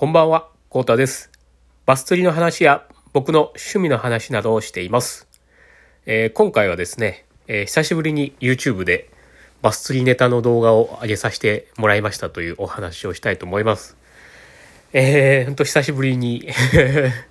[0.00, 1.28] こんばんは、コータです。
[1.84, 5.26] バス釣りの話や僕の趣味の話などをしています。
[6.06, 9.10] えー、今回はですね、えー、久しぶりに YouTube で
[9.60, 13.96] バス釣りネタの動画を上げさせてもらいましたというお話をしたいと思います。
[14.92, 16.48] えー、ほんと久しぶりに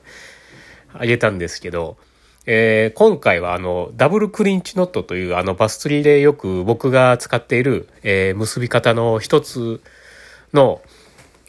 [0.98, 1.98] 上げたんですけど、
[2.46, 9.82] えー、今回はあの、ダブルクリンチノットというあのバス釣りでよく僕が使っている、え、結び方の一つ
[10.54, 10.80] の、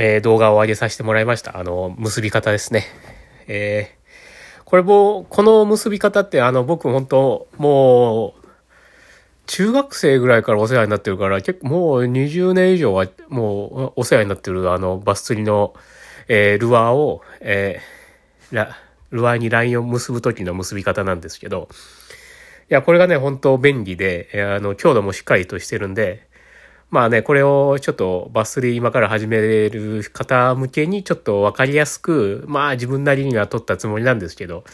[0.00, 1.58] えー、動画を上げさせてもらいました。
[1.58, 2.84] あの、結び方ですね。
[3.48, 8.46] えー、これも、この結び方ってあの、僕本当もう、
[9.46, 15.74] 中学生ぐらいからお世話になってるから、結構もう20年以上はもうお世話になってるあのバス釣りの、
[16.28, 18.68] えー、ルアーを、えー、
[19.10, 21.68] ルアーにラインを結ぶ時の結び方なんですけど、
[22.70, 26.27] いや、これがね、本当便利で、あの、強度もしっかりとしてるんで、
[26.90, 34.64] まあね、これをちょっとバス釣り今から始める方向けにちょっとわかりやすく、まあ自分なりには撮ったつもりなんですけど、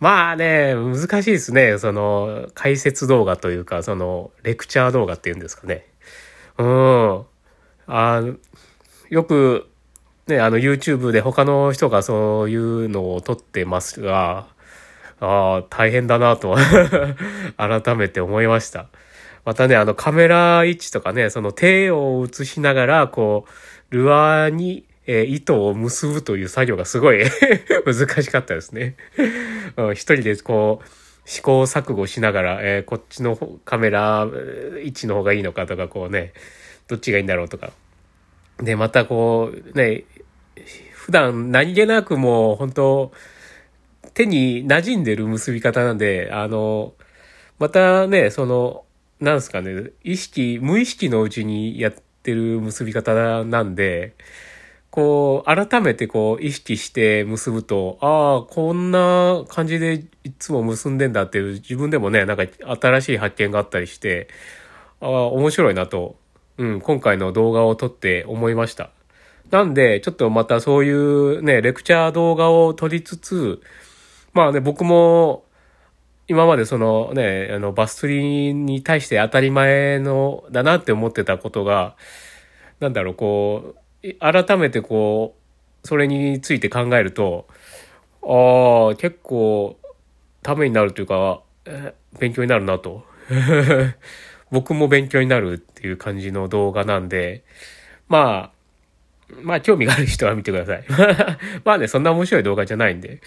[0.00, 1.78] まあね、難しいですね。
[1.78, 5.86] その、解説動画というか、その、レクチャー動画っていうんですかね。
[6.56, 7.24] うん。
[7.86, 8.22] あ
[9.10, 9.68] よく、
[10.26, 14.46] ね、あの YouTube で他の人がそういうのを撮ってますが、
[15.20, 16.56] ああ、大変だなと
[17.58, 18.86] 改めて思いました。
[19.44, 23.46] またね、あのカメラ位置とかね、その手を映しながら、こ
[23.90, 27.24] う、ルアーに、えー、糸を結ぶという作業がすごい
[27.84, 28.96] 難しかったですね。
[29.92, 30.88] 一人でこう、
[31.24, 34.26] 試行錯誤しながら、えー、こっちのカメラ
[34.84, 36.32] 位置の方がいいのかとか、こうね、
[36.88, 37.70] どっちがいいんだろうとか。
[38.58, 40.04] で、またこう、ね、
[40.92, 43.12] 普段何気なくもう本当
[44.14, 46.94] 手に馴染んでる結び方なんで、あの、
[47.58, 48.84] またね、その、
[49.20, 54.14] なんすかね、意識、無意識のうちにやってる結び方なんで、
[54.90, 62.44] こう、改めてこう、意識して結ぶと、ああ、こんな感じでいつも結んでんだっていう、自分でもね、なんか
[62.80, 64.28] 新しい発見があったりして、
[65.00, 66.16] ああ、面白いなと、
[66.56, 68.90] うん、今回の動画を撮って思いました。
[69.50, 73.60] なんで、ちょっとまたそういうね、レクチャー動画を撮りつつ、
[74.32, 75.44] まあね、僕も、
[76.30, 81.96] 今までそのね、あの、バス釣りに対して当たり前の、だなって思ってたことが、
[82.78, 83.74] なんだろう、こ
[84.04, 85.34] う、改めてこ
[85.82, 87.48] う、それについて考えると、
[88.22, 89.76] ああ、結構、
[90.44, 91.42] ためになるというか、
[92.20, 93.04] 勉強になるなと。
[94.52, 97.42] 僕も勉強になるっていう感じの動画なんで、
[98.08, 98.52] ま
[99.32, 100.84] あ、まあ興味がある人は見てください。
[101.66, 103.20] まあね、そんな面白い動画じゃないんで、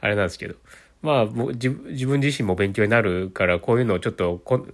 [0.00, 0.56] あれなんですけど。
[1.02, 4.66] まあ、自分自身も勉強になるから、こういうのをちょっとこ、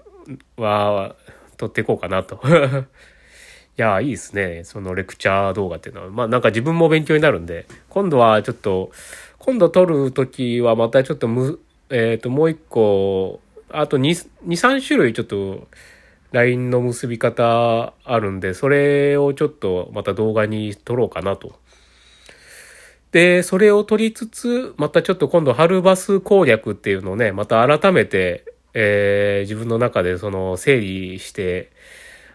[0.57, 1.15] は、
[1.57, 2.41] 撮っていこうかなと。
[3.79, 4.65] いや、いいですね。
[4.65, 6.11] そのレクチャー動画っていうのは。
[6.11, 8.91] まあなんか自分も勉強になるんで、今度はちょっと、
[9.39, 11.61] 今度撮るときはまたちょっとむ、
[11.91, 15.69] えっ、ー、と、もう一個、あと2、2、3種類ちょっと、
[16.33, 21.59] LINE の結び方あるんで、それをちょっとまた動画に撮ろうかなと。
[23.13, 28.45] で、それを撮りつつ、またちょっと今度春バス攻略っていうのをね、また改めて、
[28.75, 31.71] えー、自分の中でその整理して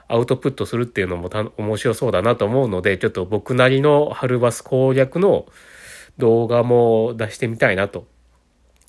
[0.08, 5.46] アウトプットするっていうのも面白そうだなと思うので、ちょっと僕なりの春バス攻略の
[6.18, 8.06] 動画も出してみたいなと。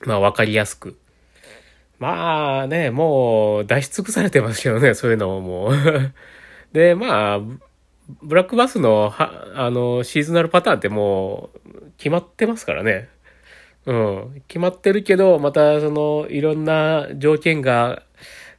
[0.04, 0.98] まあわかりやすく。
[1.98, 5.72] まあね、もう出し尽くされてますけどね、そういうのもう。
[6.72, 7.40] で、まあ、
[8.22, 13.08] ブラックバスの、は、あの、シーズナルパターンってもう決まってますからね。
[13.86, 14.42] うん。
[14.48, 18.02] 決まってるけど、またその、いろんな条件が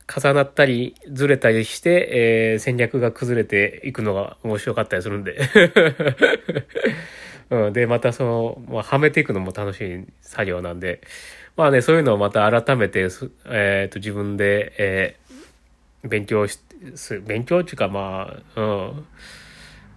[0.07, 2.09] 重なったり、ずれたりして、
[2.53, 5.39] えー、戦略が崩れていくのが面白かったりするんで。
[7.49, 7.73] うん。
[7.73, 11.01] で、またその、まあ、はめていくのも楽しい作業なんで、
[11.55, 15.22] まあね、そういうのをまた改めて、えっ、ー、と、自分で、えー、
[16.03, 16.59] 勉強し、
[17.25, 19.05] 勉強っていうかまあ、うん、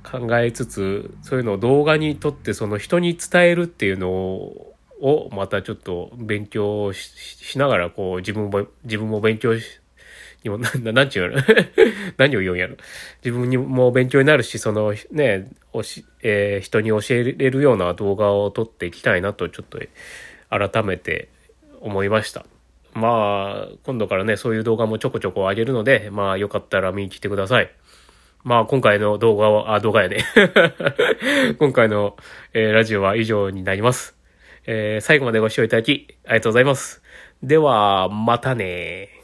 [0.03, 9.67] 考えつつ、そういうのを動画に撮って、その人に伝えるっていうのを、をまたちょっと勉強しながら、こう、自分も、自分も勉強し、
[10.44, 11.43] にも、 なん、なんちゅうの？
[12.17, 12.76] 何を言うんやろ？
[13.25, 19.81] 自分にも勉強になるし、そのね、おし、えー、人に教えれるような動画を撮っていきたいなと、ちょっと
[20.49, 21.29] 改めて
[21.81, 22.47] 思いました。
[22.96, 27.70] まあ、今度からね、そういう動画もちょこちょこ上げるので、まあ、よかったら見に来てください。
[28.43, 30.25] まあ、今回の動画は、あ、動画やね。
[31.60, 32.16] 今回の、
[32.54, 34.16] えー、ラジオは以上になります。
[34.66, 37.02] えー、最後までご視聴いただき、ありがとうございます。
[37.43, 39.15] では、またね